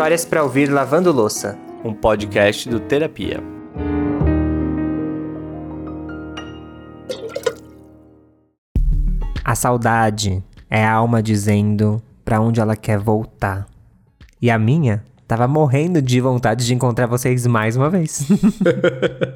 [0.00, 3.38] Histórias para ouvir lavando louça, um podcast do Terapia.
[9.44, 13.66] A saudade é a alma dizendo para onde ela quer voltar.
[14.40, 18.26] E a minha tava morrendo de vontade de encontrar vocês mais uma vez.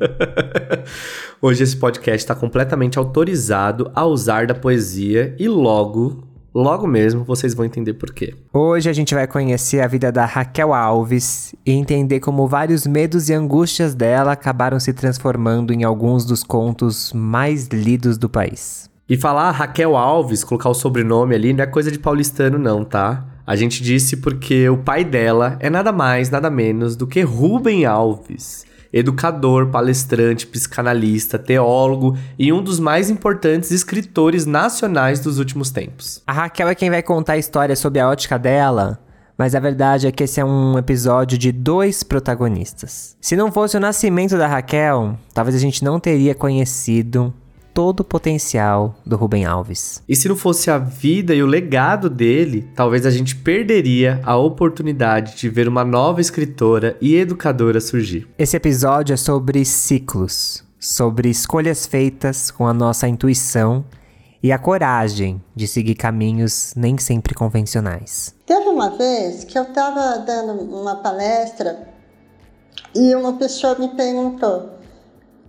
[1.43, 7.53] Hoje esse podcast está completamente autorizado a usar da poesia e logo Logo mesmo vocês
[7.53, 8.33] vão entender por quê.
[8.53, 13.29] Hoje a gente vai conhecer a vida da Raquel Alves e entender como vários medos
[13.29, 18.89] e angústias dela acabaram se transformando em alguns dos contos mais lidos do país.
[19.09, 23.27] E falar Raquel Alves, colocar o sobrenome ali, não é coisa de paulistano, não, tá?
[23.45, 27.85] A gente disse porque o pai dela é nada mais, nada menos do que Rubem
[27.85, 36.23] Alves educador, palestrante, psicanalista, teólogo e um dos mais importantes escritores nacionais dos últimos tempos.
[36.25, 39.01] A Raquel é quem vai contar a história sob a ótica dela.
[39.37, 43.17] Mas a verdade é que esse é um episódio de dois protagonistas.
[43.21, 47.35] Se não fosse o nascimento da Raquel, talvez a gente não teria conhecido
[47.75, 50.01] todo o potencial do Rubem Alves.
[50.09, 54.37] E se não fosse a vida e o legado dele, talvez a gente perderia a
[54.37, 58.29] oportunidade de ver uma nova escritora e educadora surgir.
[58.39, 63.85] Esse episódio é sobre ciclos, sobre escolhas feitas com a nossa intuição
[64.41, 68.35] e a coragem de seguir caminhos nem sempre convencionais.
[68.47, 71.89] Teve uma vez que eu estava dando uma palestra
[72.95, 74.79] e uma pessoa me perguntou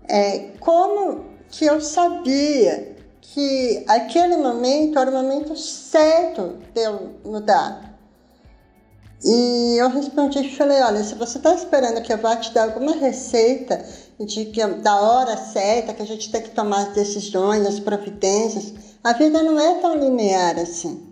[0.10, 7.96] é, como que eu sabia que aquele momento era o momento certo de eu mudar.
[9.24, 12.66] E eu respondi e falei, olha, se você está esperando que eu vá te dar
[12.66, 13.84] alguma receita
[14.20, 18.74] de que da hora certa, que a gente tem que tomar as decisões, as providências,
[19.02, 21.08] a vida não é tão linear assim.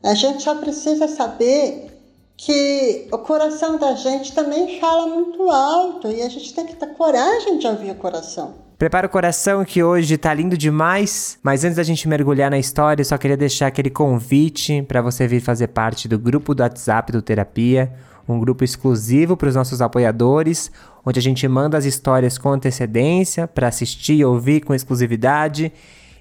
[0.00, 1.90] A gente só precisa saber
[2.36, 6.94] que o coração da gente também fala muito alto e a gente tem que ter
[6.94, 8.54] coragem de ouvir o coração.
[8.82, 13.04] Prepara o coração que hoje tá lindo demais, mas antes da gente mergulhar na história,
[13.04, 17.22] só queria deixar aquele convite para você vir fazer parte do grupo do WhatsApp do
[17.22, 17.92] Terapia,
[18.28, 20.72] um grupo exclusivo para os nossos apoiadores,
[21.06, 25.72] onde a gente manda as histórias com antecedência para assistir e ouvir com exclusividade,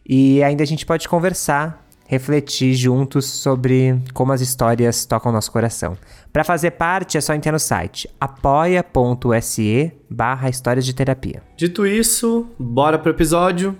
[0.07, 5.97] e ainda a gente pode conversar refletir juntos sobre como as histórias tocam nosso coração.
[6.33, 11.41] Para fazer parte é só entrar no site apoia.se barra histórias de terapia.
[11.55, 13.77] Dito isso, bora pro episódio?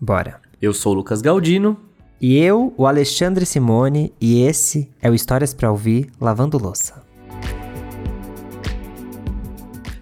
[0.00, 0.40] Bora.
[0.62, 1.76] Eu sou o Lucas Galdino.
[2.18, 7.03] E eu, o Alexandre Simone, e esse é o Histórias para Ouvir Lavando Louça.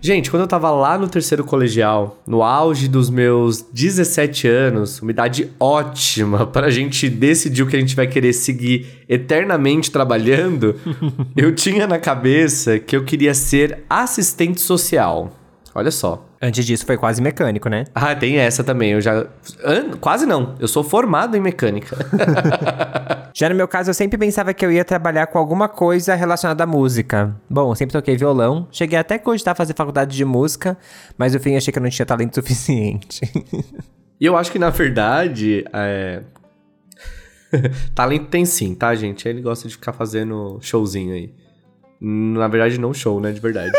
[0.04, 5.12] Gente, quando eu tava lá no terceiro colegial, no auge dos meus 17 anos, uma
[5.12, 10.74] idade ótima pra gente decidir o que a gente vai querer seguir eternamente trabalhando,
[11.36, 15.38] eu tinha na cabeça que eu queria ser assistente social.
[15.74, 16.26] Olha só.
[16.40, 17.84] Antes disso foi quase mecânico, né?
[17.94, 18.92] Ah, tem essa também.
[18.92, 19.26] Eu já.
[20.00, 20.54] Quase não.
[20.60, 21.96] Eu sou formado em mecânica.
[23.32, 26.64] já no meu caso, eu sempre pensava que eu ia trabalhar com alguma coisa relacionada
[26.64, 27.34] à música.
[27.48, 28.68] Bom, eu sempre toquei violão.
[28.70, 30.76] Cheguei até a cogitar fazer faculdade de música,
[31.16, 33.22] mas no fim achei que eu não tinha talento suficiente.
[34.20, 36.22] e eu acho que, na verdade, é...
[37.94, 39.26] talento tem sim, tá, gente?
[39.26, 41.32] Ele gosta de ficar fazendo showzinho aí.
[41.98, 43.30] Na verdade, não show, né?
[43.32, 43.70] De verdade.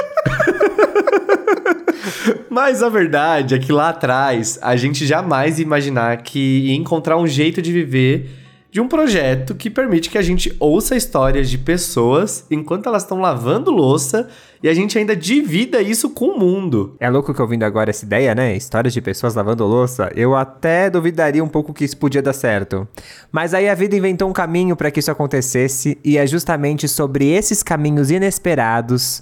[2.49, 7.17] Mas a verdade é que lá atrás a gente jamais ia imaginar que ia encontrar
[7.17, 8.43] um jeito de viver
[8.73, 13.21] de um projeto que permite que a gente ouça histórias de pessoas enquanto elas estão
[13.21, 14.27] lavando louça
[14.63, 16.95] e a gente ainda divida isso com o mundo.
[16.99, 18.55] É louco que eu ouvindo agora essa ideia, né?
[18.55, 20.11] Histórias de pessoas lavando louça.
[20.15, 22.87] Eu até duvidaria um pouco que isso podia dar certo.
[23.31, 27.29] Mas aí a vida inventou um caminho para que isso acontecesse e é justamente sobre
[27.29, 29.21] esses caminhos inesperados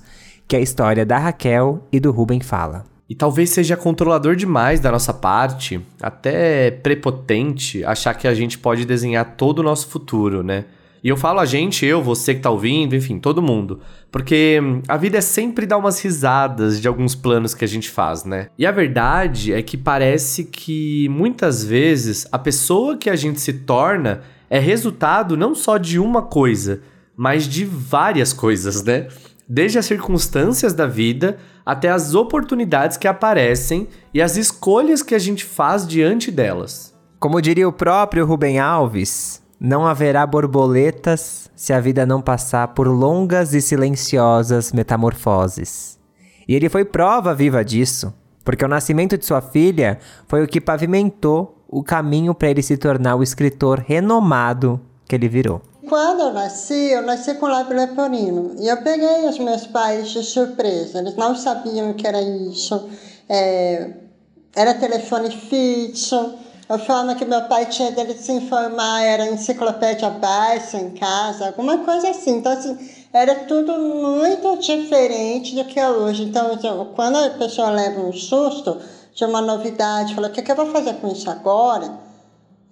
[0.51, 2.84] que a história da Raquel e do Ruben fala.
[3.09, 8.83] E talvez seja controlador demais da nossa parte, até prepotente, achar que a gente pode
[8.83, 10.65] desenhar todo o nosso futuro, né?
[11.01, 13.80] E eu falo a gente, eu, você que tá ouvindo, enfim, todo mundo.
[14.12, 14.59] Porque
[14.89, 18.50] a vida é sempre dar umas risadas de alguns planos que a gente faz, né?
[18.57, 23.54] E a verdade é que parece que muitas vezes a pessoa que a gente se
[23.54, 24.19] torna
[24.50, 26.81] é resultado não só de uma coisa,
[27.15, 29.07] mas de várias coisas, né?
[29.48, 35.20] Desde as circunstâncias da vida até as oportunidades que aparecem e as escolhas que a
[35.20, 36.94] gente faz diante delas.
[37.20, 42.88] Como diria o próprio Rubem Alves, não haverá borboletas se a vida não passar por
[42.88, 46.00] longas e silenciosas metamorfoses.
[46.48, 48.12] E ele foi prova viva disso,
[48.44, 52.76] porque o nascimento de sua filha foi o que pavimentou o caminho para ele se
[52.76, 55.62] tornar o escritor renomado que ele virou.
[55.92, 58.56] Quando eu nasci, eu nasci com lábio leporino.
[58.58, 61.00] E eu peguei os meus pais de surpresa.
[61.00, 62.90] Eles não sabiam o que era isso.
[63.28, 63.92] É,
[64.56, 66.36] era telefone fixo.
[66.70, 71.80] A forma que meu pai tinha dele se informar era enciclopédia baixa em casa, alguma
[71.80, 72.38] coisa assim.
[72.38, 72.78] Então, assim,
[73.12, 76.24] era tudo muito diferente do que é hoje.
[76.24, 76.58] Então,
[76.96, 78.78] quando a pessoa leva um susto
[79.14, 82.00] de uma novidade, fala, o que, que eu vou fazer com isso agora?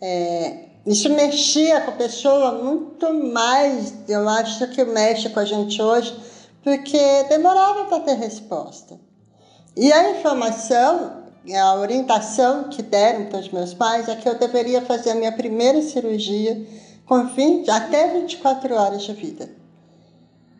[0.02, 5.80] É, isso mexia com a pessoa muito mais, eu acho, que mexe com a gente
[5.80, 6.20] hoje,
[6.64, 9.00] porque demorava para ter resposta.
[9.78, 11.26] E a informação,
[11.56, 15.32] a orientação que deram para os meus pais é que eu deveria fazer a minha
[15.32, 16.60] primeira cirurgia
[17.06, 19.48] com 20, até 24 horas de vida.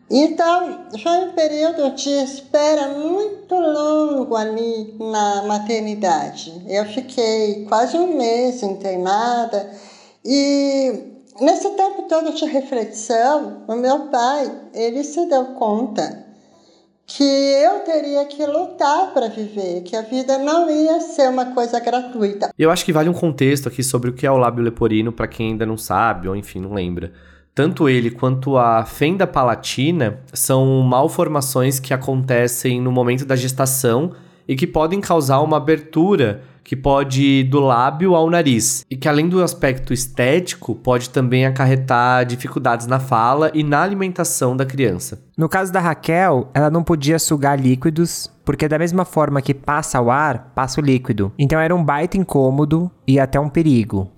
[0.08, 6.64] Então, foi um período de espera muito longo ali na maternidade.
[6.68, 9.89] Eu fiquei quase um mês internada
[10.24, 10.92] e
[11.40, 16.26] nesse tempo todo de reflexão, o meu pai, ele se deu conta
[17.06, 21.80] que eu teria que lutar para viver, que a vida não ia ser uma coisa
[21.80, 22.50] gratuita.
[22.56, 25.26] Eu acho que vale um contexto aqui sobre o que é o lábio leporino para
[25.26, 27.12] quem ainda não sabe ou enfim não lembra.
[27.52, 34.12] Tanto ele quanto a fenda palatina são malformações que acontecem no momento da gestação
[34.46, 39.08] e que podem causar uma abertura que pode ir do lábio ao nariz, e que
[39.08, 45.22] além do aspecto estético, pode também acarretar dificuldades na fala e na alimentação da criança.
[45.36, 50.00] No caso da Raquel, ela não podia sugar líquidos, porque da mesma forma que passa
[50.00, 51.32] o ar, passa o líquido.
[51.38, 54.10] Então era um baita incômodo e até um perigo.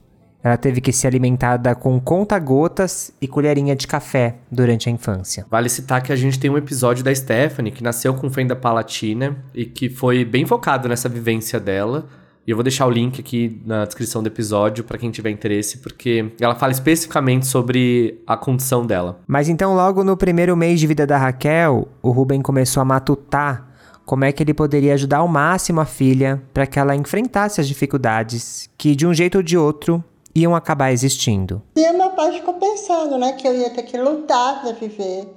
[0.43, 5.47] Ela teve que ser alimentada com conta-gotas e colherinha de café durante a infância.
[5.49, 9.37] Vale citar que a gente tem um episódio da Stephanie que nasceu com fenda palatina
[9.55, 12.09] e que foi bem focado nessa vivência dela.
[12.47, 15.79] E eu vou deixar o link aqui na descrição do episódio para quem tiver interesse,
[15.79, 19.21] porque ela fala especificamente sobre a condição dela.
[19.27, 23.73] Mas então, logo no primeiro mês de vida da Raquel, o Ruben começou a matutar
[24.05, 27.69] como é que ele poderia ajudar ao máximo a filha para que ela enfrentasse as
[27.69, 30.03] dificuldades que, de um jeito ou de outro,
[30.35, 31.62] iam acabar existindo.
[31.77, 35.29] E meu pai ficou pensando, né, que eu ia ter que lutar para viver.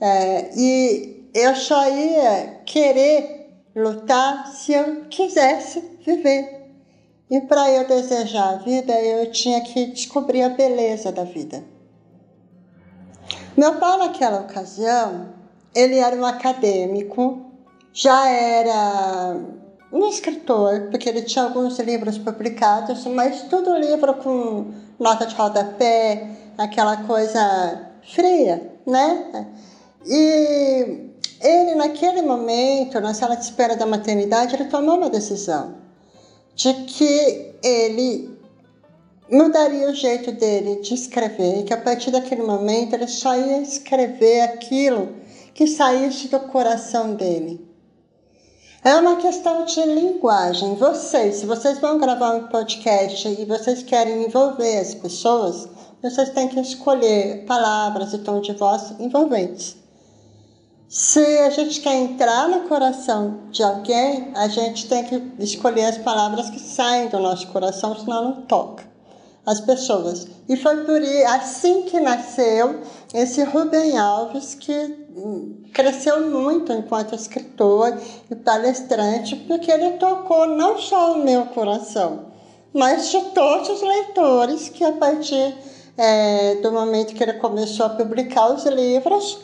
[0.00, 3.43] É, e eu só ia querer
[3.74, 6.62] lutar se eu quisesse viver.
[7.30, 11.64] E para eu desejar a vida, eu tinha que descobrir a beleza da vida.
[13.56, 15.28] Meu pai, naquela ocasião,
[15.74, 17.50] ele era um acadêmico,
[17.92, 19.36] já era
[19.92, 26.30] um escritor, porque ele tinha alguns livros publicados, mas tudo livro com nota de rodapé,
[26.58, 29.46] aquela coisa fria, né?
[30.06, 31.13] E
[31.44, 35.74] ele, naquele momento, na sala de espera da maternidade, ele tomou uma decisão
[36.54, 38.38] de que ele
[39.30, 43.60] mudaria o jeito dele de escrever e que a partir daquele momento ele só ia
[43.60, 45.16] escrever aquilo
[45.52, 47.68] que saísse do coração dele.
[48.82, 50.74] É uma questão de linguagem.
[50.76, 55.68] Vocês, se vocês vão gravar um podcast e vocês querem envolver as pessoas,
[56.02, 59.83] vocês têm que escolher palavras e tom de voz envolventes.
[60.88, 65.98] Se a gente quer entrar no coração de alguém, a gente tem que escolher as
[65.98, 68.84] palavras que saem do nosso coração, senão não toca
[69.46, 70.26] as pessoas.
[70.48, 72.80] E foi por assim que nasceu
[73.12, 74.72] esse Rubem Alves, que
[75.16, 77.98] hum, cresceu muito enquanto escritor
[78.30, 82.26] e palestrante, porque ele tocou não só o meu coração,
[82.72, 85.56] mas de todos os leitores que a partir
[85.96, 89.38] é, do momento que ele começou a publicar os livros,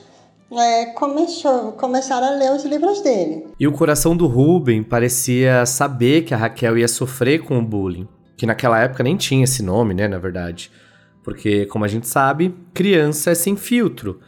[0.53, 3.47] é, começou, começaram a ler os livros dele.
[3.59, 8.09] E o coração do Rubem parecia saber que a Raquel ia sofrer com o bullying
[8.41, 10.71] que naquela época nem tinha esse nome, né, na verdade.
[11.23, 14.19] Porque, como a gente sabe, criança é sem filtro.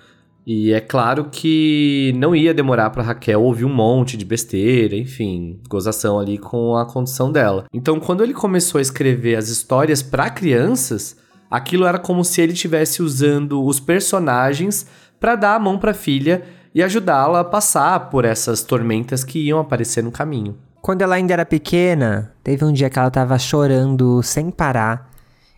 [0.47, 5.59] E é claro que não ia demorar para Raquel ouvir um monte de besteira, enfim,
[5.67, 7.65] gozação ali com a condição dela.
[7.73, 11.17] Então, quando ele começou a escrever as histórias para crianças,
[11.51, 14.87] aquilo era como se ele estivesse usando os personagens
[15.23, 16.43] para dar a mão para a filha
[16.75, 20.59] e ajudá-la a passar por essas tormentas que iam aparecer no caminho.
[20.81, 25.09] Quando ela ainda era pequena, teve um dia que ela tava chorando sem parar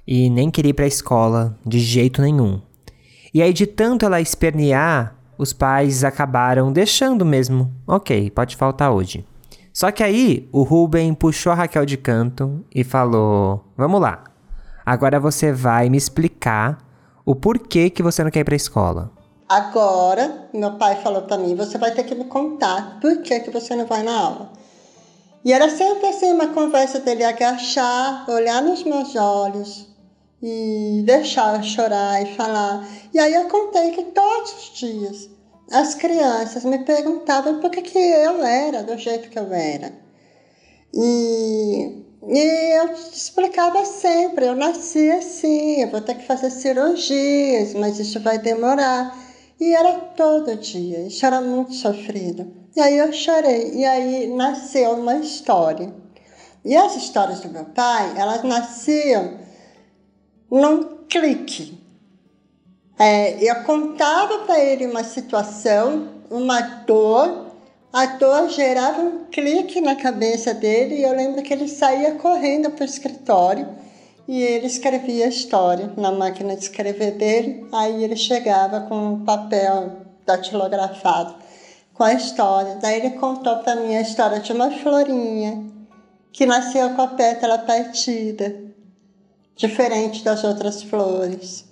[0.07, 2.61] e nem queria ir pra escola de jeito nenhum.
[3.33, 7.73] E aí, de tanto ela espernear, os pais acabaram deixando mesmo.
[7.87, 9.25] Ok, pode faltar hoje.
[9.73, 14.25] Só que aí, o Ruben puxou a Raquel de canto e falou: Vamos lá,
[14.85, 16.77] agora você vai me explicar
[17.25, 19.24] o porquê que você não quer ir pra escola.
[19.55, 23.51] Agora, meu pai falou para mim: você vai ter que me contar por que, que
[23.51, 24.53] você não vai na aula.
[25.45, 29.87] E era sempre assim uma conversa dele agachar, olhar nos meus olhos
[30.43, 32.85] e deixar chorar e falar.
[33.13, 35.31] E aí eu contei que todos os dias
[35.71, 39.93] as crianças me perguntavam por que, que eu era do jeito que eu era.
[40.93, 48.01] E, e eu explicava sempre, eu nasci assim, eu vou ter que fazer cirurgias, mas
[48.01, 49.24] isso vai demorar.
[49.61, 52.53] E era todo dia, isso era muito sofrido.
[52.75, 55.95] E aí eu chorei, e aí nasceu uma história.
[56.65, 59.39] E as histórias do meu pai, elas nasciam
[60.51, 61.79] num clique.
[62.99, 67.53] É, eu contava para ele uma situação, uma dor,
[67.93, 72.71] a dor gerava um clique na cabeça dele e eu lembro que ele saía correndo
[72.71, 73.69] para o escritório
[74.27, 77.67] e ele escrevia a história na máquina de escrever dele.
[77.73, 79.93] Aí ele chegava com um papel
[80.25, 81.35] datilografado
[81.93, 82.77] com a história.
[82.77, 85.65] Daí ele contou para mim a história de uma florinha
[86.33, 88.65] que nasceu com a pétala partida
[89.57, 91.65] diferente das outras flores.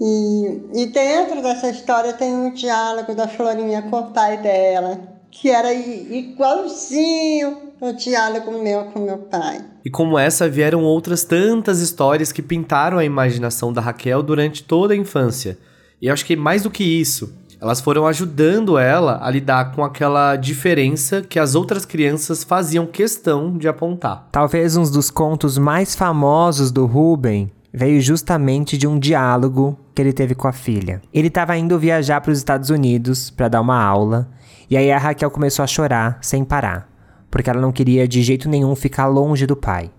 [0.00, 5.00] E, e dentro dessa história tem um diálogo da Florinha com o pai dela,
[5.30, 9.60] que era igualzinho o diálogo meu com meu pai.
[9.84, 14.94] E como essa vieram outras tantas histórias que pintaram a imaginação da Raquel durante toda
[14.94, 15.58] a infância.
[16.00, 20.36] E acho que mais do que isso, elas foram ajudando ela a lidar com aquela
[20.36, 24.28] diferença que as outras crianças faziam questão de apontar.
[24.30, 30.12] Talvez um dos contos mais famosos do Ruben veio justamente de um diálogo que ele
[30.12, 31.02] teve com a filha.
[31.12, 34.28] Ele estava indo viajar para os Estados Unidos para dar uma aula,
[34.70, 36.91] e aí a Raquel começou a chorar sem parar,
[37.32, 39.90] porque ela não queria de jeito nenhum ficar longe do pai.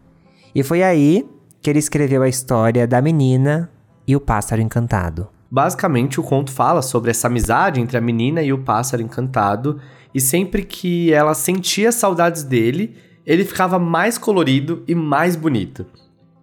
[0.54, 1.28] E foi aí
[1.64, 3.72] que ele escreveu a história da menina
[4.08, 5.28] e o pássaro encantado.
[5.50, 9.80] Basicamente, o conto fala sobre essa amizade entre a menina e o pássaro encantado,
[10.14, 15.88] e sempre que ela sentia saudades dele, ele ficava mais colorido e mais bonito.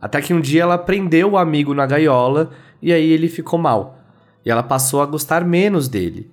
[0.00, 2.50] Até que um dia ela prendeu o amigo na gaiola
[2.82, 4.00] e aí ele ficou mal.
[4.44, 6.30] E ela passou a gostar menos dele.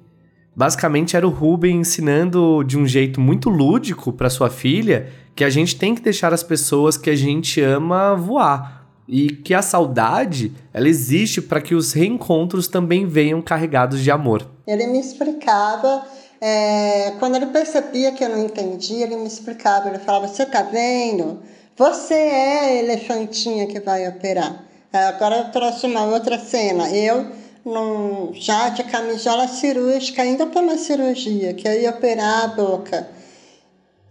[0.57, 5.51] Basicamente era o Ruben ensinando de um jeito muito lúdico para sua filha que a
[5.51, 10.51] gente tem que deixar as pessoas que a gente ama voar e que a saudade
[10.73, 14.49] ela existe para que os reencontros também venham carregados de amor.
[14.65, 16.03] Ele me explicava,
[16.41, 20.63] é, quando ele percebia que eu não entendia, ele me explicava, ele falava, você tá
[20.63, 21.37] vendo?
[21.77, 24.63] Você é a elefantinha que vai operar.
[24.91, 27.27] Agora eu trouxe uma outra cena, eu
[27.67, 33.09] num, já de camisola cirúrgica, ainda uma cirurgia, que eu ia operar a boca.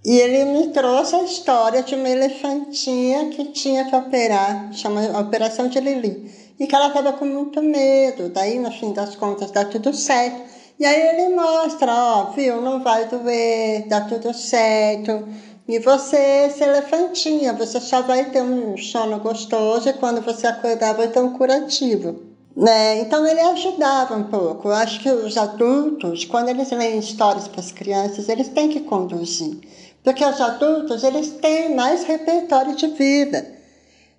[0.04, 5.68] E ele me trouxe a história de uma elefantinha que tinha que operar, chama Operação
[5.68, 6.30] de Lili.
[6.60, 8.28] E que ela estava com muito medo.
[8.28, 10.42] Daí, no fim das contas, dá tudo certo.
[10.78, 15.26] E aí ele mostra, ó, viu, não vai doer, dá tudo certo.
[15.66, 20.94] E você, esse elefantinha, você só vai ter um sono gostoso e quando você acordar
[20.94, 22.35] vai ter um curativo.
[22.56, 23.00] Né?
[23.00, 24.68] Então ele ajudava um pouco.
[24.68, 28.80] Eu acho que os adultos, quando eles leem histórias para as crianças, eles têm que
[28.80, 29.60] conduzir.
[30.02, 33.54] Porque os adultos, eles têm mais repertório de vida.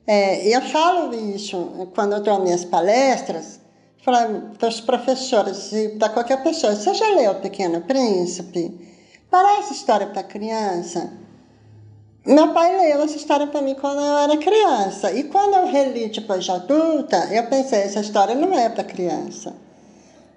[0.06, 3.60] É, eu falo isso quando eu dou minhas palestras,
[4.06, 6.75] para os professores e para qualquer pessoa.
[6.75, 8.74] Você já leu O Pequeno Príncipe?
[9.29, 11.12] Parece história para criança.
[12.27, 15.13] Meu pai leu essa história para mim quando eu era criança.
[15.13, 19.55] E quando eu reli depois de adulta, eu pensei, essa história não é para criança.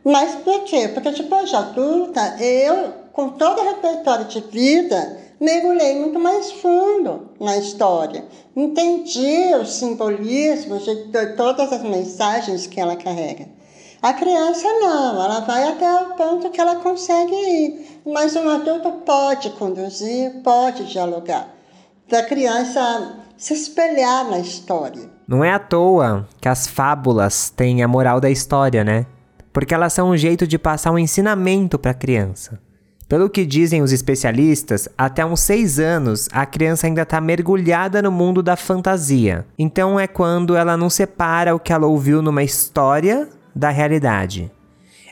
[0.05, 0.87] Mas por quê?
[0.87, 7.31] Porque depois de adulta, eu, com todo o repertório de vida, mergulhei muito mais fundo
[7.41, 8.25] na história.
[8.55, 13.49] Entendi os simbolismos de todas as mensagens que ela carrega.
[14.01, 18.01] A criança não, ela vai até o ponto que ela consegue ir.
[18.07, 21.59] Mas um adulto pode conduzir, pode dialogar.
[22.11, 25.09] Para a criança se espelhar na história.
[25.29, 29.07] Não é à toa que as fábulas têm a moral da história, né?
[29.53, 32.59] Porque elas são um jeito de passar um ensinamento para a criança.
[33.09, 38.11] Pelo que dizem os especialistas, até uns 6 anos a criança ainda está mergulhada no
[38.11, 39.47] mundo da fantasia.
[39.57, 44.51] Então é quando ela não separa o que ela ouviu numa história da realidade.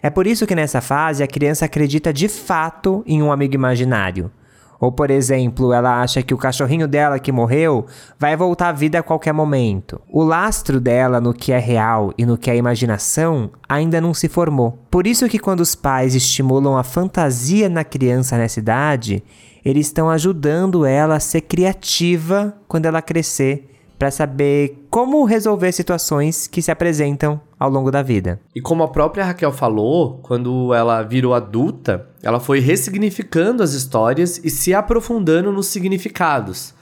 [0.02, 4.32] É por isso que nessa fase a criança acredita de fato em um amigo imaginário.
[4.80, 7.86] Ou, por exemplo, ela acha que o cachorrinho dela que morreu
[8.18, 10.00] vai voltar à vida a qualquer momento.
[10.08, 14.28] O lastro dela no que é real e no que é imaginação ainda não se
[14.28, 14.78] formou.
[14.90, 19.22] Por isso que quando os pais estimulam a fantasia na criança nessa idade,
[19.64, 26.46] eles estão ajudando ela a ser criativa quando ela crescer para saber como resolver situações
[26.46, 28.40] que se apresentam ao longo da vida.
[28.54, 34.40] E como a própria Raquel falou, quando ela virou adulta, ela foi ressignificando as histórias
[34.44, 36.72] e se aprofundando nos significados.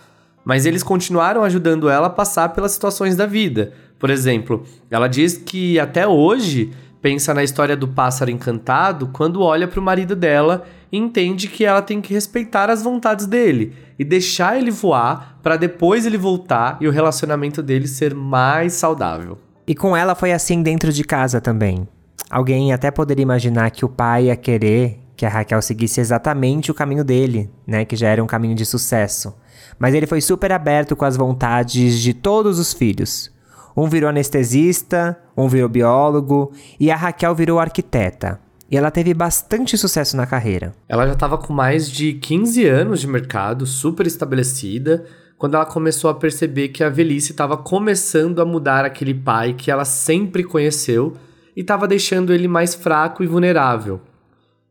[0.45, 5.37] Mas eles continuaram ajudando ela a passar pelas situações da vida, Por exemplo, ela diz
[5.37, 6.71] que até hoje
[7.07, 11.65] pensa na história do pássaro encantado quando olha para o marido dela e entende que
[11.65, 16.77] ela tem que respeitar as vontades dele e deixar ele voar para depois ele voltar
[16.81, 19.39] e o relacionamento dele ser mais saudável.
[19.69, 21.87] E com ela foi assim dentro de casa também.
[22.29, 26.75] Alguém até poderia imaginar que o pai ia querer que a Raquel seguisse exatamente o
[26.75, 29.33] caminho dele, né, que já era um caminho de sucesso.
[29.79, 33.31] Mas ele foi super aberto com as vontades de todos os filhos.
[33.77, 38.41] Um virou anestesista, um virou biólogo e a Raquel virou arquiteta.
[38.71, 40.75] E ela teve bastante sucesso na carreira.
[40.89, 45.05] Ela já estava com mais de 15 anos de mercado, super estabelecida,
[45.39, 49.71] quando ela começou a perceber que a velhice estava começando a mudar aquele pai que
[49.71, 51.15] ela sempre conheceu
[51.55, 54.01] e estava deixando ele mais fraco e vulnerável.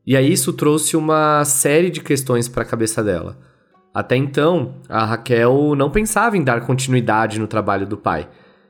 [0.05, 3.37] E aí isso trouxe uma série de questões para a cabeça dela.
[3.93, 8.27] Até então, a Raquel não pensava em dar continuidade no trabalho do pai.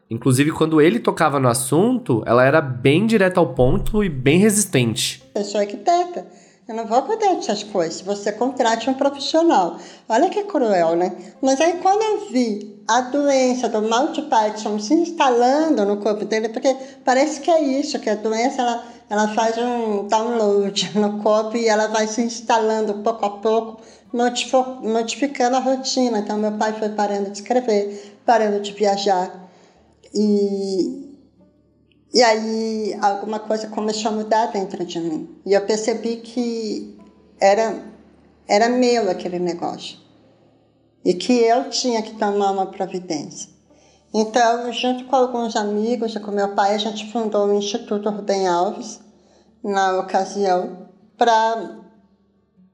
[0.09, 5.23] Inclusive, quando ele tocava no assunto, ela era bem direta ao ponto e bem resistente.
[5.33, 6.27] Eu sou arquiteta.
[6.67, 8.01] Eu não vou cuidar dessas coisas.
[8.01, 9.77] Você contrate um profissional.
[10.07, 11.15] Olha que cruel, né?
[11.41, 16.49] Mas aí quando eu vi a doença do Monty Python se instalando no corpo dele,
[16.49, 21.57] porque parece que é isso, que a doença ela, ela faz um download no corpo
[21.57, 23.81] e ela vai se instalando pouco a pouco,
[24.81, 26.19] modificando a rotina.
[26.19, 29.44] Então meu pai foi parando de escrever, parando de viajar
[30.15, 31.19] e,
[32.13, 35.41] e aí alguma coisa começou a mudar dentro de mim.
[35.45, 36.97] E eu percebi que
[37.39, 37.83] era,
[38.47, 39.97] era meu aquele negócio.
[41.03, 43.49] E que eu tinha que tomar uma providência.
[44.13, 48.47] Então, junto com alguns amigos e com meu pai, a gente fundou o Instituto Rubem
[48.47, 49.01] Alves,
[49.61, 51.81] na ocasião, para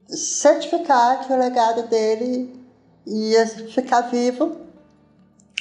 [0.08, 2.54] certificar que o legado dele
[3.08, 4.58] ia ficar vivo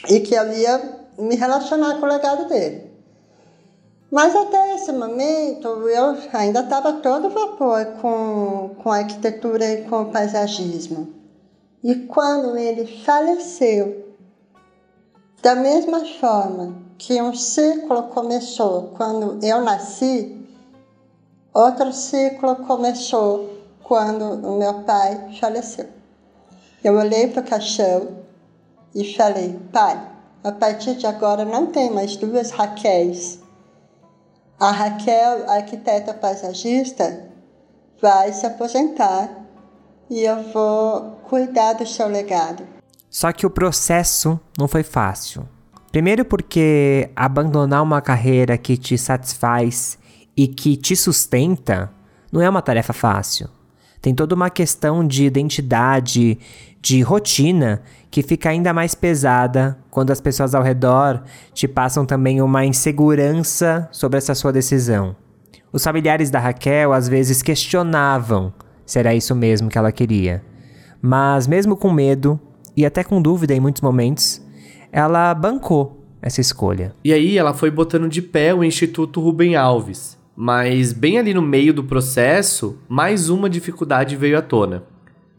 [0.09, 2.91] e que eu ia me relacionar com o legado dele.
[4.11, 11.15] Mas até esse momento eu ainda estava todo vapor com, com arquitetura e com paisagismo.
[11.83, 14.15] E quando ele faleceu,
[15.41, 20.45] da mesma forma que um ciclo começou quando eu nasci,
[21.55, 23.49] outro ciclo começou
[23.85, 25.87] quando o meu pai faleceu.
[26.83, 28.09] Eu olhei para o caixão
[28.95, 30.10] e falei, pai,
[30.43, 33.41] a partir de agora não tem mais duas Raquéis.
[34.59, 37.29] A Raquel, a arquiteta paisagista,
[38.01, 39.29] vai se aposentar
[40.09, 42.67] e eu vou cuidar do seu legado.
[43.09, 45.49] Só que o processo não foi fácil.
[45.91, 49.99] Primeiro, porque abandonar uma carreira que te satisfaz
[50.37, 51.91] e que te sustenta
[52.31, 53.49] não é uma tarefa fácil.
[54.01, 56.39] Tem toda uma questão de identidade,
[56.81, 61.23] de rotina que fica ainda mais pesada quando as pessoas ao redor
[61.55, 65.15] te passam também uma insegurança sobre essa sua decisão.
[65.73, 68.53] Os familiares da Raquel às vezes questionavam
[68.85, 70.43] se era isso mesmo que ela queria.
[71.01, 72.39] Mas, mesmo com medo
[72.77, 74.45] e até com dúvida em muitos momentos,
[74.91, 76.93] ela bancou essa escolha.
[77.05, 80.19] E aí ela foi botando de pé o Instituto Rubem Alves.
[80.35, 84.83] Mas, bem ali no meio do processo, mais uma dificuldade veio à tona.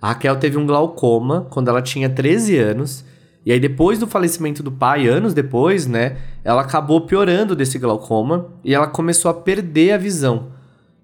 [0.01, 3.05] A Raquel teve um glaucoma quando ela tinha 13 anos.
[3.45, 6.17] E aí, depois do falecimento do pai, anos depois, né?
[6.43, 10.51] Ela acabou piorando desse glaucoma e ela começou a perder a visão.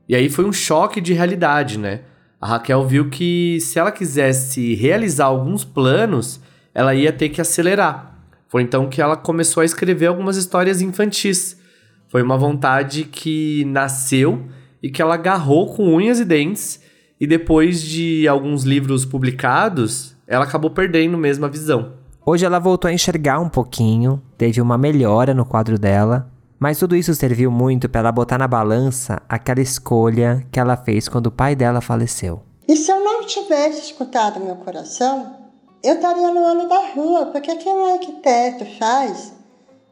[0.09, 2.01] E aí foi um choque de realidade, né?
[2.39, 6.39] A Raquel viu que se ela quisesse realizar alguns planos,
[6.73, 8.15] ela ia ter que acelerar.
[8.47, 11.59] Foi então que ela começou a escrever algumas histórias infantis.
[12.07, 14.45] Foi uma vontade que nasceu
[14.81, 16.81] e que ela agarrou com unhas e dentes
[17.19, 21.93] e depois de alguns livros publicados, ela acabou perdendo mesmo a visão.
[22.25, 26.95] Hoje ela voltou a enxergar um pouquinho, teve uma melhora no quadro dela, mas tudo
[26.95, 31.31] isso serviu muito para ela botar na balança aquela escolha que ela fez quando o
[31.31, 32.41] pai dela faleceu.
[32.67, 35.37] E se eu não tivesse escutado meu coração,
[35.83, 39.33] eu estaria no olho da rua, porque o que um arquiteto faz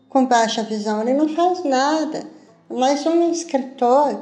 [0.09, 1.01] com baixa visão?
[1.01, 2.23] Ele não faz nada.
[2.69, 4.19] Mas um escritor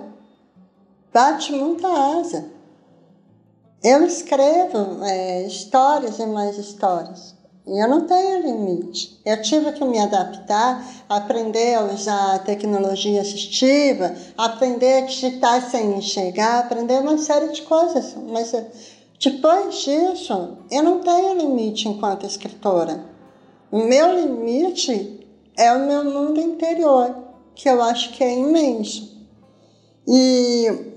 [1.13, 2.52] bate muita asa.
[3.83, 7.35] Eu escrevo é, histórias e mais histórias.
[7.67, 9.19] E eu não tenho limite.
[9.25, 16.59] Eu tive que me adaptar, aprender a usar tecnologia assistiva, aprender a digitar sem enxergar,
[16.59, 18.15] aprender uma série de coisas.
[18.29, 18.65] Mas eh,
[19.19, 23.03] depois disso, eu não tenho limite enquanto escritora.
[23.69, 27.15] O meu limite é o meu mundo interior,
[27.53, 29.11] que eu acho que é imenso.
[30.07, 30.92] E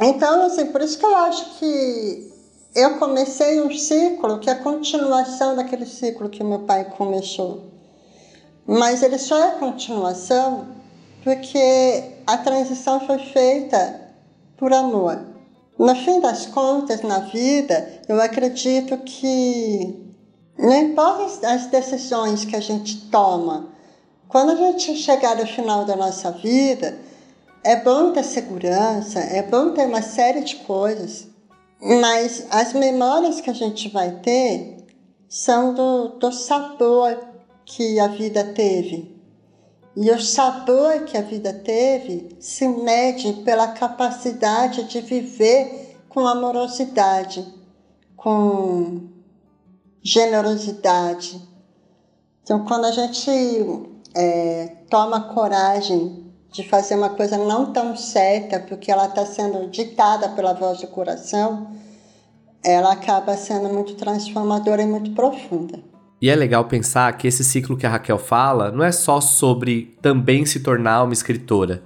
[0.00, 2.32] então, assim, por isso que eu acho que
[2.74, 7.70] eu comecei um ciclo que é a continuação daquele ciclo que meu pai começou.
[8.66, 10.68] Mas ele só é continuação
[11.22, 14.00] porque a transição foi feita
[14.56, 15.20] por amor.
[15.78, 20.14] No fim das contas, na vida, eu acredito que
[20.58, 23.70] não importa as decisões que a gente toma,
[24.28, 26.96] quando a gente chegar no final da nossa vida,
[27.62, 31.28] é bom ter segurança, é bom ter uma série de coisas,
[31.80, 34.86] mas as memórias que a gente vai ter
[35.28, 37.18] são do, do sabor
[37.64, 39.20] que a vida teve.
[39.96, 47.46] E o sabor que a vida teve se mede pela capacidade de viver com amorosidade,
[48.16, 49.08] com
[50.02, 51.40] generosidade.
[52.42, 53.30] Então, quando a gente
[54.14, 60.28] é, toma coragem de fazer uma coisa não tão certa, porque ela está sendo ditada
[60.30, 61.70] pela voz do coração,
[62.64, 65.78] ela acaba sendo muito transformadora e muito profunda.
[66.20, 69.96] E é legal pensar que esse ciclo que a Raquel fala não é só sobre
[70.02, 71.82] também se tornar uma escritora,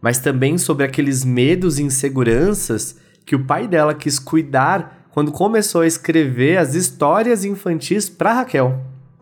[0.00, 5.82] mas também sobre aqueles medos e inseguranças que o pai dela quis cuidar quando começou
[5.82, 8.80] a escrever as histórias infantis para Raquel.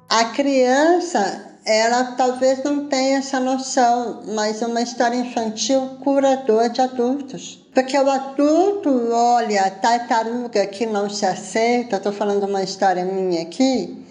[0.09, 7.66] A criança ela talvez não tenha essa noção, mas uma história infantil curador de adultos.
[7.72, 13.42] Porque o adulto olha a tartaruga que não se aceita, estou falando uma história minha
[13.42, 14.05] aqui,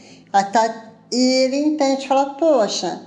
[1.12, 3.02] e ele entende, fala, poxa,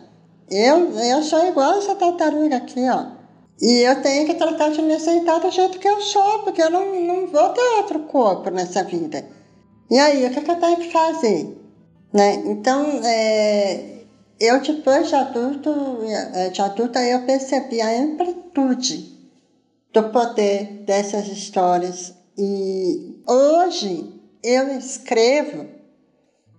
[0.49, 3.17] eu, eu sou igual essa tartaruga aqui, ó.
[3.61, 6.71] E eu tenho que tratar de me aceitar do jeito que eu sou, porque eu
[6.71, 9.25] não, não vou ter outro corpo nessa vida.
[9.91, 11.57] E aí, o que, que eu tenho que fazer?
[12.13, 12.35] Né?
[12.45, 13.96] Então, é,
[14.39, 15.73] eu depois de adulto,
[16.53, 19.17] de adulta eu percebi a amplitude
[19.93, 25.67] do poder dessas histórias e hoje eu escrevo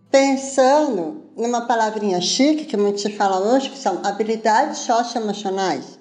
[0.10, 5.98] pensando numa palavrinha chique que muito se fala hoje que são habilidades socioemocionais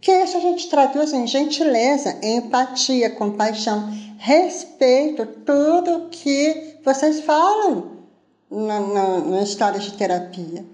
[0.00, 7.98] que isso a gente traduz em gentileza, empatia, compaixão, respeito, tudo que vocês falam
[8.50, 10.64] na, na, na história de terapia.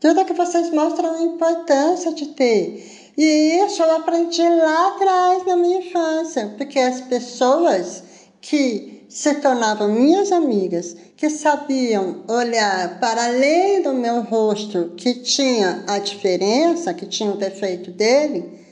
[0.00, 3.12] Tudo que vocês mostram a importância de ter.
[3.16, 8.02] E isso eu aprendi lá atrás, na minha infância, porque as pessoas
[8.40, 15.84] que se tornavam minhas amigas, que sabiam olhar para além do meu rosto, que tinha
[15.86, 18.66] a diferença, que tinha o defeito dele,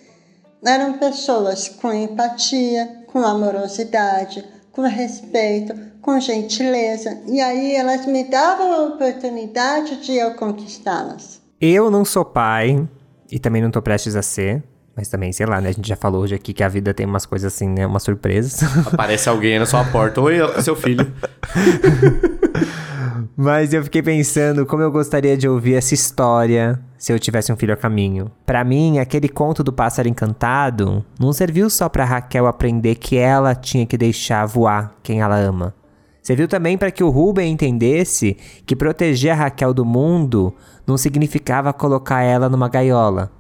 [0.63, 8.73] eram pessoas com empatia, com amorosidade, com respeito, com gentileza, e aí elas me davam
[8.73, 11.41] a oportunidade de eu conquistá-las.
[11.61, 12.87] Eu não sou pai
[13.31, 14.63] e também não tô prestes a ser.
[14.97, 15.71] Mas também, sei lá, né?
[15.71, 17.85] A gente já falou hoje aqui que a vida tem umas coisas assim, né?
[17.85, 18.63] Umas surpresas.
[18.87, 20.21] Aparece alguém na sua porta.
[20.21, 21.13] Oi, seu filho.
[23.37, 27.57] Mas eu fiquei pensando como eu gostaria de ouvir essa história se eu tivesse um
[27.57, 28.31] filho a caminho.
[28.47, 33.55] Para mim, aquele conto do pássaro encantado não serviu só para Raquel aprender que ela
[33.55, 35.75] tinha que deixar voar quem ela ama.
[36.23, 40.55] Serviu também para que o Ruben entendesse que proteger a Raquel do mundo
[40.87, 43.31] não significava colocar ela numa gaiola,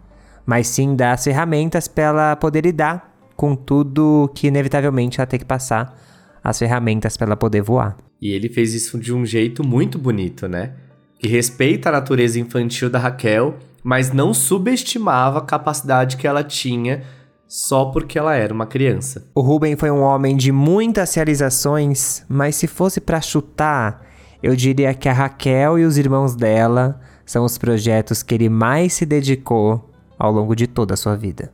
[0.44, 5.38] mas sim dar as ferramentas para ela poder lidar com tudo que inevitavelmente ela tem
[5.38, 5.98] que passar,
[6.44, 7.96] as ferramentas para ela poder voar.
[8.20, 10.74] E ele fez isso de um jeito muito bonito, né?
[11.18, 17.02] Que respeita a natureza infantil da Raquel, mas não subestimava a capacidade que ela tinha
[17.48, 19.26] só porque ela era uma criança.
[19.34, 24.04] O Ruben foi um homem de muitas realizações, mas se fosse para chutar,
[24.42, 28.92] eu diria que a Raquel e os irmãos dela são os projetos que ele mais
[28.92, 31.52] se dedicou ao longo de toda a sua vida.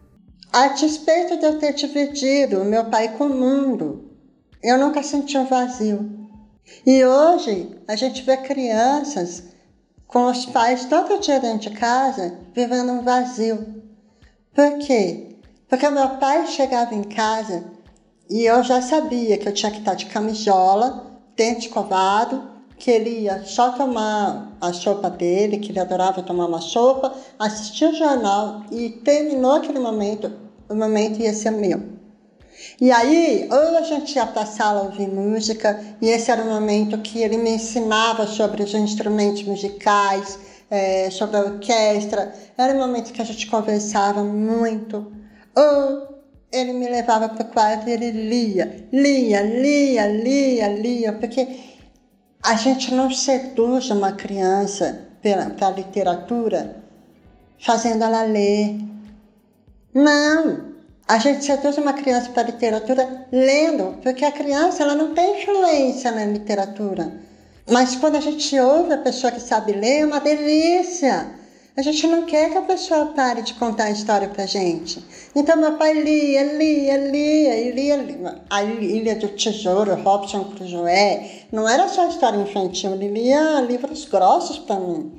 [0.52, 4.09] A despeito de eu ter dividido meu pai com o mundo,
[4.62, 6.28] eu nunca senti um vazio.
[6.86, 9.44] E hoje a gente vê crianças
[10.06, 13.82] com os pais todo dia dentro de casa vivendo um vazio.
[14.54, 15.36] Por quê?
[15.68, 17.64] Porque meu pai chegava em casa
[18.28, 23.20] e eu já sabia que eu tinha que estar de camisola, dente escovado, que ele
[23.20, 28.62] ia só tomar a sopa dele, que ele adorava tomar uma sopa, assistir o jornal
[28.70, 30.32] e terminou aquele momento,
[30.68, 31.99] o momento ia ser meu.
[32.80, 36.46] E aí, ou a gente ia para a sala ouvir música, e esse era o
[36.46, 40.38] momento que ele me ensinava sobre os instrumentos musicais,
[40.70, 42.32] é, sobre a orquestra.
[42.56, 45.12] Era o momento que a gente conversava muito.
[45.54, 51.46] Ou ele me levava para o quarto e ele lia, lia, lia, lia, lia, porque
[52.42, 56.82] a gente não seduz uma criança para a literatura
[57.58, 58.78] fazendo ela ler.
[59.92, 60.69] Não!
[61.08, 65.40] A gente seduz uma criança para a literatura lendo, porque a criança ela não tem
[65.40, 67.12] influência na literatura.
[67.68, 71.40] Mas quando a gente ouve a pessoa que sabe ler, é uma delícia.
[71.76, 75.04] A gente não quer que a pessoa pare de contar a história pra gente.
[75.34, 81.46] Então meu pai lia, lia, lia, e lia a Ilha do Tesouro, Robson Crusoe.
[81.50, 85.12] Não era só história infantil, ele lia livros grossos para mim.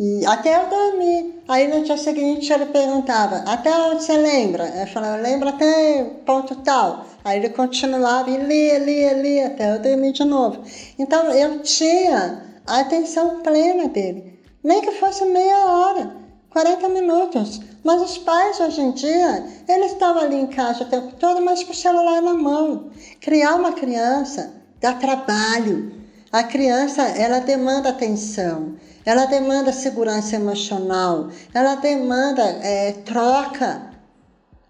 [0.00, 1.42] E até eu dormir.
[1.48, 4.68] Aí no dia seguinte ele perguntava, até onde você lembra?
[4.68, 7.04] Eu falava, eu lembro até ponto tal.
[7.24, 10.62] Aí ele continuava e lia, lia, lia, até eu dormir de novo.
[10.96, 14.38] Então eu tinha a atenção plena dele.
[14.62, 16.16] Nem que fosse meia hora,
[16.50, 17.60] 40 minutos.
[17.82, 21.64] Mas os pais hoje em dia, eles estavam ali em casa o tempo todo, mas
[21.64, 22.90] com o celular na mão.
[23.20, 25.92] Criar uma criança dá trabalho.
[26.30, 28.76] A criança, ela demanda atenção
[29.08, 33.90] ela demanda segurança emocional, ela demanda é, troca.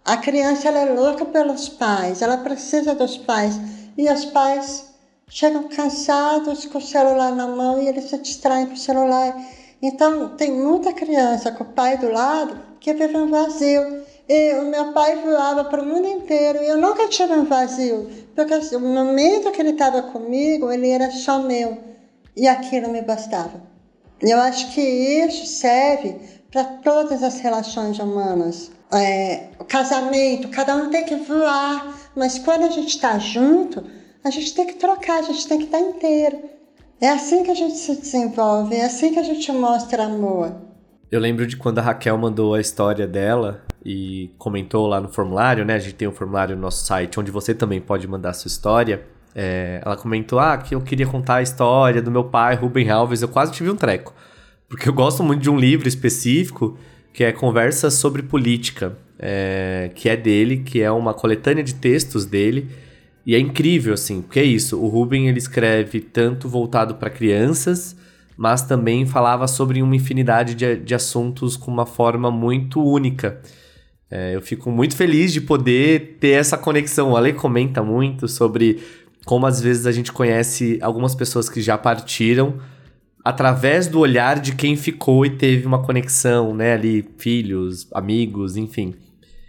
[0.04, 3.58] A criança é louca pelos pais, ela precisa dos pais.
[3.96, 4.94] E os pais
[5.28, 9.36] chegam cansados com o celular na mão e eles se distraem com o celular.
[9.82, 14.04] Então, tem muita criança com o pai do lado que vive um vazio.
[14.28, 18.08] E o meu pai voava para o mundo inteiro e eu nunca tive um vazio,
[18.36, 21.76] porque o momento que ele estava comigo, ele era só meu.
[22.36, 23.67] E aquilo me bastava.
[24.20, 26.16] Eu acho que isso serve
[26.50, 28.70] para todas as relações humanas.
[28.92, 33.84] É, o casamento, cada um tem que voar, mas quando a gente está junto,
[34.24, 36.38] a gente tem que trocar, a gente tem que estar tá inteiro.
[37.00, 40.52] É assim que a gente se desenvolve, é assim que a gente mostra amor.
[41.10, 45.64] Eu lembro de quando a Raquel mandou a história dela e comentou lá no formulário,
[45.64, 45.74] né?
[45.74, 48.48] A gente tem um formulário no nosso site onde você também pode mandar a sua
[48.48, 49.06] história.
[49.40, 53.22] É, ela comentou ah, que eu queria contar a história do meu pai, Ruben Alves.
[53.22, 54.12] Eu quase tive um treco.
[54.68, 56.76] Porque eu gosto muito de um livro específico
[57.12, 62.26] que é Conversas sobre Política, é, que é dele, que é uma coletânea de textos
[62.26, 62.68] dele.
[63.24, 64.76] E é incrível, assim, porque é isso.
[64.76, 67.96] O Ruben ele escreve tanto voltado para crianças,
[68.36, 73.40] mas também falava sobre uma infinidade de, de assuntos com uma forma muito única.
[74.10, 77.12] É, eu fico muito feliz de poder ter essa conexão.
[77.12, 78.80] O Ale comenta muito sobre
[79.28, 82.54] como às vezes a gente conhece algumas pessoas que já partiram
[83.22, 88.94] através do olhar de quem ficou e teve uma conexão, né, ali, filhos, amigos, enfim.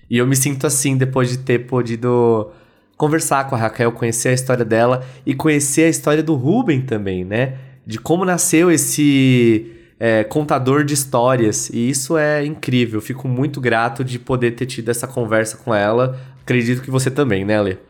[0.10, 2.52] E eu me sinto assim depois de ter podido
[2.98, 7.24] conversar com a Raquel, conhecer a história dela e conhecer a história do Ruben também,
[7.24, 7.58] né?
[7.88, 11.70] De como nasceu esse é, contador de histórias.
[11.70, 13.00] E isso é incrível.
[13.00, 16.20] Fico muito grato de poder ter tido essa conversa com ela.
[16.42, 17.89] Acredito que você também, né, Ale?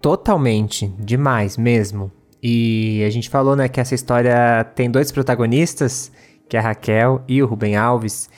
[0.00, 2.12] Totalmente, demais mesmo.
[2.42, 6.12] E a gente falou, né, que essa história tem dois protagonistas,
[6.48, 8.28] que é a Raquel e o Rubem Alves.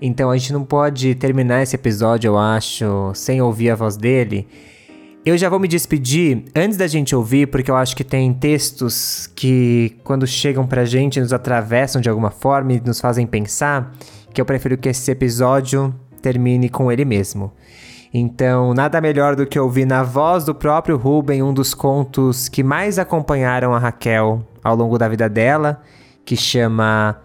[0.00, 4.48] Então a gente não pode terminar esse episódio, eu acho, sem ouvir a voz dele.
[5.24, 9.28] Eu já vou me despedir antes da gente ouvir, porque eu acho que tem textos
[9.36, 13.94] que, quando chegam pra gente, nos atravessam de alguma forma e nos fazem pensar,
[14.34, 17.52] que eu prefiro que esse episódio termine com ele mesmo.
[18.14, 22.62] Então, nada melhor do que ouvir na voz do próprio Ruben um dos contos que
[22.62, 25.80] mais acompanharam a Raquel ao longo da vida dela,
[26.24, 27.18] que chama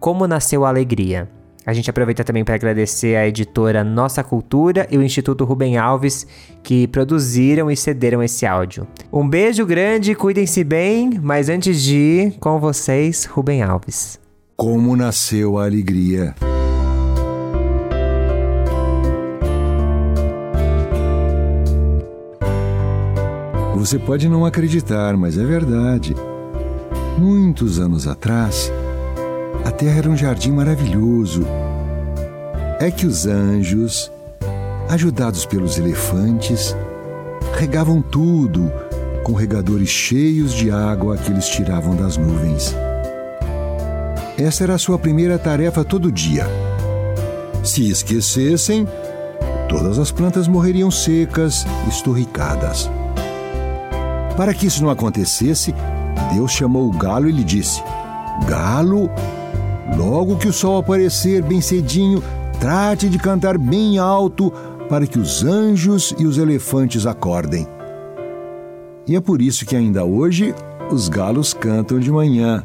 [0.00, 1.28] Como Nasceu a Alegria.
[1.64, 6.26] A gente aproveita também para agradecer a editora Nossa Cultura e o Instituto Rubem Alves
[6.60, 8.84] que produziram e cederam esse áudio.
[9.12, 14.18] Um beijo grande, cuidem-se bem, mas antes de ir, com vocês, Rubem Alves.
[14.56, 16.34] Como nasceu a alegria.
[23.82, 26.14] Você pode não acreditar, mas é verdade.
[27.18, 28.70] Muitos anos atrás,
[29.64, 31.42] a Terra era um jardim maravilhoso.
[32.78, 34.08] É que os anjos,
[34.88, 36.76] ajudados pelos elefantes,
[37.58, 38.70] regavam tudo
[39.24, 42.76] com regadores cheios de água que eles tiravam das nuvens.
[44.38, 46.46] Essa era a sua primeira tarefa todo dia.
[47.64, 48.86] Se esquecessem,
[49.68, 52.88] todas as plantas morreriam secas, esturricadas.
[54.36, 55.74] Para que isso não acontecesse,
[56.34, 57.82] Deus chamou o galo e lhe disse:
[58.48, 59.10] Galo,
[59.96, 62.22] logo que o sol aparecer bem cedinho,
[62.58, 64.52] trate de cantar bem alto
[64.88, 67.66] para que os anjos e os elefantes acordem.
[69.06, 70.54] E é por isso que ainda hoje
[70.90, 72.62] os galos cantam de manhã.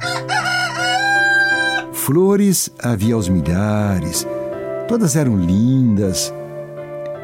[1.91, 4.25] Flores havia aos milhares,
[4.87, 6.33] todas eram lindas,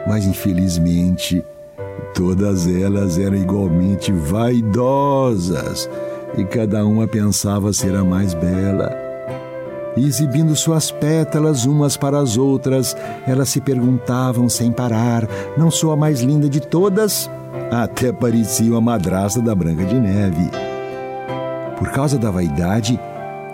[0.08, 1.43] mas infelizmente
[2.13, 5.89] Todas elas eram igualmente vaidosas
[6.38, 8.91] e cada uma pensava ser a mais bela.
[9.97, 12.95] Exibindo suas pétalas umas para as outras,
[13.28, 17.30] elas se perguntavam sem parar: Não sou a mais linda de todas?
[17.71, 20.49] Até parecia a madrasta da Branca de Neve.
[21.78, 22.99] Por causa da vaidade,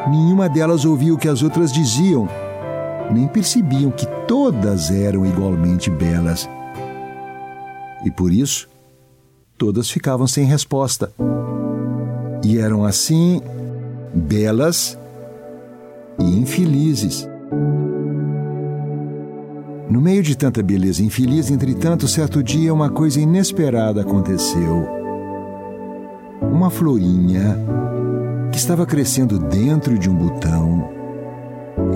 [0.09, 2.27] nenhuma delas ouvia o que as outras diziam.
[3.11, 6.47] nem percebiam que todas eram igualmente belas.
[8.05, 8.69] E por isso,
[9.57, 11.11] todas ficavam sem resposta.
[12.43, 13.41] E eram assim
[14.13, 14.97] belas
[16.19, 17.27] e infelizes.
[19.89, 24.87] No meio de tanta beleza infeliz, entretanto, certo dia uma coisa inesperada aconteceu.
[26.41, 27.57] Uma florinha
[28.51, 30.89] que estava crescendo dentro de um botão,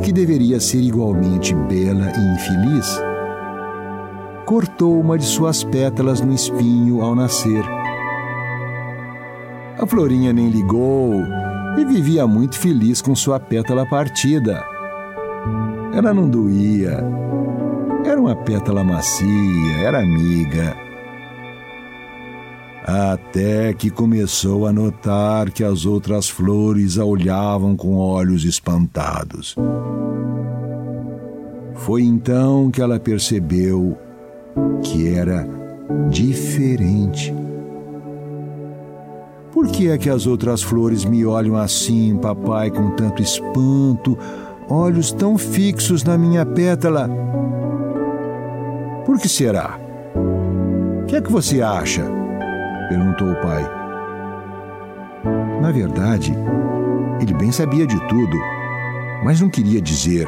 [0.03, 2.99] que deveria ser igualmente bela e infeliz,
[4.45, 7.63] cortou uma de suas pétalas no espinho ao nascer.
[9.79, 11.13] A florinha nem ligou
[11.77, 14.63] e vivia muito feliz com sua pétala partida.
[15.93, 17.03] Ela não doía.
[18.05, 20.75] Era uma pétala macia, era amiga.
[22.85, 29.55] Até que começou a notar que as outras flores a olhavam com olhos espantados.
[31.75, 33.97] Foi então que ela percebeu
[34.83, 35.47] que era
[36.09, 37.33] diferente.
[39.51, 44.17] Por que é que as outras flores me olham assim, papai, com tanto espanto,
[44.67, 47.09] olhos tão fixos na minha pétala?
[49.05, 49.79] Por que será?
[51.03, 52.03] O que é que você acha?
[52.89, 53.63] perguntou o pai.
[55.61, 56.33] Na verdade,
[57.21, 58.37] ele bem sabia de tudo,
[59.23, 60.27] mas não queria dizer.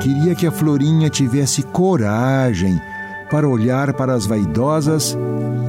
[0.00, 2.80] Queria que a Florinha tivesse coragem
[3.30, 5.16] para olhar para as vaidosas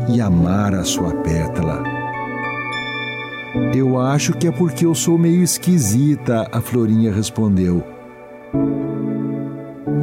[0.09, 1.83] e amar a sua pétala.
[3.73, 7.83] Eu acho que é porque eu sou meio esquisita, a Florinha respondeu.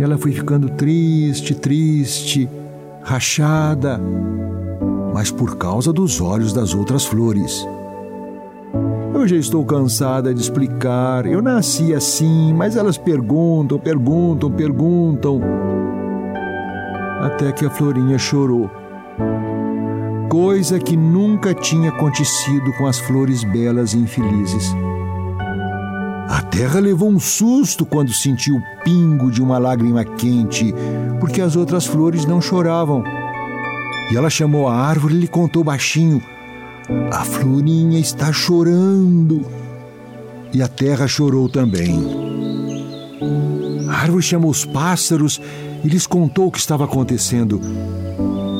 [0.00, 2.48] Ela foi ficando triste, triste,
[3.02, 4.00] rachada,
[5.12, 7.64] mas por causa dos olhos das outras flores.
[9.24, 11.24] Eu já estou cansada de explicar.
[11.24, 15.40] Eu nasci assim, mas elas perguntam, perguntam, perguntam.
[17.22, 18.70] Até que a Florinha chorou.
[20.28, 24.76] Coisa que nunca tinha acontecido com as flores belas e infelizes.
[26.28, 30.74] A terra levou um susto quando sentiu o pingo de uma lágrima quente,
[31.18, 33.02] porque as outras flores não choravam.
[34.12, 36.22] E ela chamou a árvore e lhe contou baixinho
[37.11, 39.44] a florinha está chorando.
[40.53, 41.94] E a terra chorou também.
[43.88, 45.40] A árvore chamou os pássaros
[45.83, 47.61] e lhes contou o que estava acontecendo.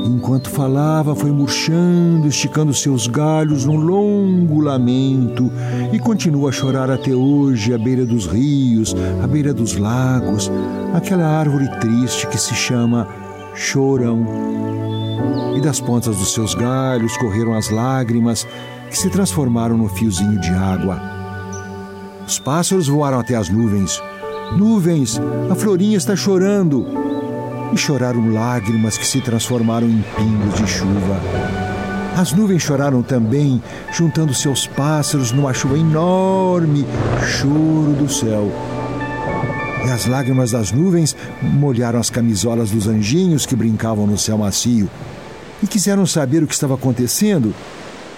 [0.07, 5.51] Enquanto falava, foi murchando, esticando seus galhos num longo lamento
[5.93, 10.51] e continua a chorar até hoje à beira dos rios, à beira dos lagos,
[10.93, 13.09] aquela árvore triste que se chama
[13.55, 15.04] Chorão
[15.55, 18.47] e das pontas dos seus galhos correram as lágrimas
[18.91, 21.01] que se transformaram no fiozinho de água.
[22.27, 24.03] Os pássaros voaram até as nuvens.
[24.57, 26.87] Nuvens, a florinha está chorando.
[27.73, 31.21] E choraram lágrimas que se transformaram em pingos de chuva.
[32.17, 33.61] As nuvens choraram também,
[33.93, 36.87] juntando seus pássaros numa chuva enorme,
[37.21, 38.51] choro do céu.
[39.85, 44.89] E as lágrimas das nuvens molharam as camisolas dos anjinhos que brincavam no céu macio
[45.65, 47.55] e quiseram saber o que estava acontecendo.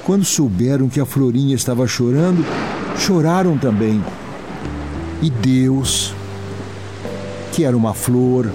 [0.04, 2.44] Quando souberam que a Florinha estava chorando,
[2.98, 4.04] choraram também.
[5.22, 6.12] E Deus,
[7.52, 8.50] que era uma flor.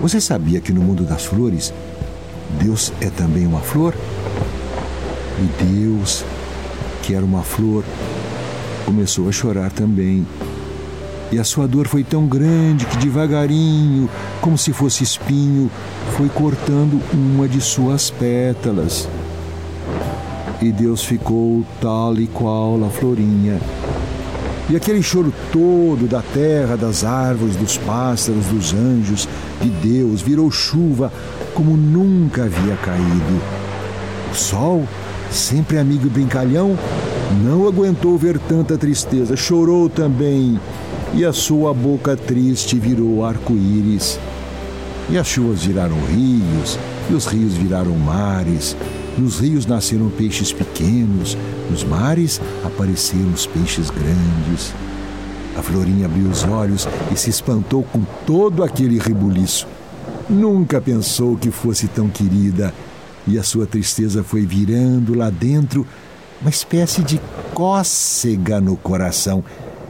[0.00, 1.72] Você sabia que no mundo das flores,
[2.60, 3.94] Deus é também uma flor?
[5.38, 6.24] E Deus,
[7.04, 7.84] que era uma flor,
[8.84, 10.26] começou a chorar também.
[11.32, 14.06] E a sua dor foi tão grande que devagarinho,
[14.42, 15.70] como se fosse espinho,
[16.14, 19.08] foi cortando uma de suas pétalas.
[20.60, 23.58] E Deus ficou tal e qual a florinha.
[24.68, 29.26] E aquele choro todo da terra, das árvores, dos pássaros, dos anjos,
[29.62, 31.10] de Deus, virou chuva
[31.54, 33.42] como nunca havia caído.
[34.30, 34.86] O sol,
[35.30, 36.78] sempre amigo e brincalhão,
[37.42, 40.60] não aguentou ver tanta tristeza, chorou também
[41.14, 44.18] e a sua boca triste virou arco-íris.
[45.10, 46.78] E as chuvas viraram rios,
[47.10, 48.76] e os rios viraram mares.
[49.18, 51.36] Nos rios nasceram peixes pequenos,
[51.70, 54.72] nos mares apareceram os peixes grandes.
[55.56, 59.66] A Florinha abriu os olhos e se espantou com todo aquele rebuliço.
[60.30, 62.72] Nunca pensou que fosse tão querida,
[63.26, 65.86] e a sua tristeza foi virando lá dentro
[66.40, 67.20] uma espécie de
[67.52, 69.44] cócega no coração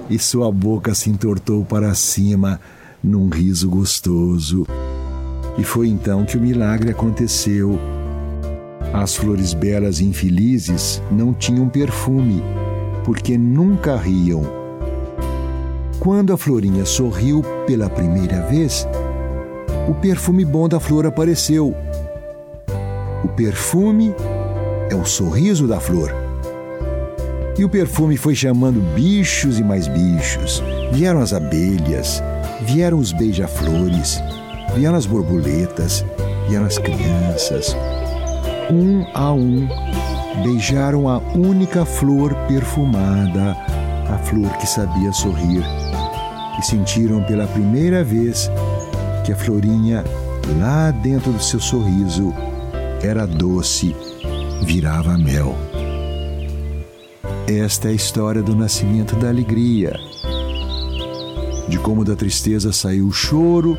[0.09, 2.61] e sua boca se entortou para cima
[3.03, 4.67] num riso gostoso.
[5.59, 7.79] E foi então que o milagre aconteceu.
[8.93, 12.43] As flores belas e infelizes não tinham perfume,
[13.05, 14.43] porque nunca riam.
[15.99, 18.87] Quando a Florinha sorriu pela primeira vez,
[19.89, 21.75] o perfume bom da flor apareceu.
[23.25, 24.15] O perfume
[24.91, 26.22] é o sorriso da flor.
[27.59, 30.63] E o perfume foi chamando bichos e mais bichos.
[30.93, 32.23] Vieram as abelhas,
[32.63, 34.21] vieram os beija-flores,
[34.75, 36.05] vieram as borboletas,
[36.49, 37.77] vieram as crianças.
[38.71, 39.69] Um a um,
[40.43, 43.57] beijaram a única flor perfumada,
[44.09, 45.63] a flor que sabia sorrir,
[46.59, 48.51] e sentiram pela primeira vez
[49.25, 50.05] que a florinha,
[50.59, 52.33] lá dentro do seu sorriso,
[53.03, 53.95] era doce,
[54.65, 55.55] virava mel.
[57.61, 59.99] Esta é a história do nascimento da alegria,
[61.69, 63.77] de como da tristeza saiu o choro,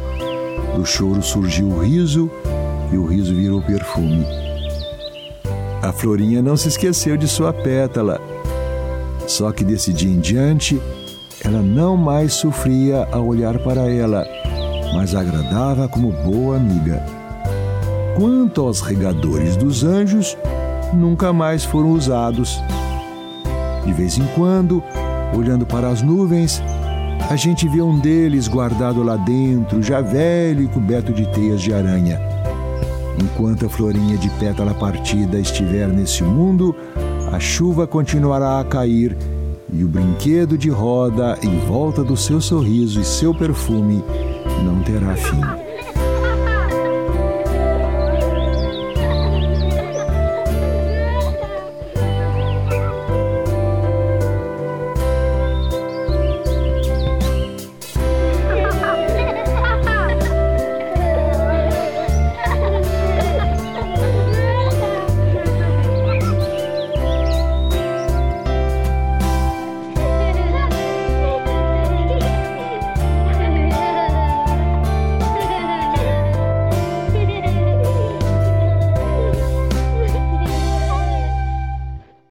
[0.76, 2.30] do choro surgiu o riso
[2.92, 4.26] e o riso virou perfume.
[5.82, 8.22] A florinha não se esqueceu de sua pétala,
[9.28, 10.82] só que desse dia em diante
[11.44, 14.26] ela não mais sofria ao olhar para ela
[14.94, 17.04] mas agradava como boa amiga.
[18.16, 20.38] Quanto aos regadores dos anjos,
[20.94, 22.62] nunca mais foram usados.
[23.86, 24.84] De vez em quando,
[25.36, 26.62] olhando para as nuvens,
[27.30, 31.74] a gente vê um deles guardado lá dentro, já velho e coberto de teias de
[31.74, 32.20] aranha.
[33.22, 36.76] Enquanto a florinha de pétala partida estiver nesse mundo,
[37.32, 39.16] a chuva continuará a cair
[39.72, 44.04] e o brinquedo de roda em volta do seu sorriso e seu perfume
[44.64, 45.73] não terá fim.